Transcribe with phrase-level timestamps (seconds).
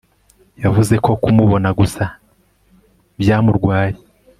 [0.63, 2.03] Yavuze ko kumubona gusa
[3.21, 3.97] byamurwaye